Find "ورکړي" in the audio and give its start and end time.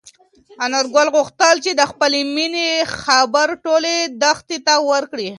4.91-5.27